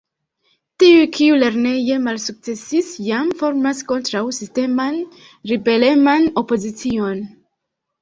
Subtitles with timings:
[0.83, 5.01] Tiuj, kiuj lerneje malsukcesis, jam formas kontraŭ-sisteman,
[5.55, 7.27] ribeleman opozicion.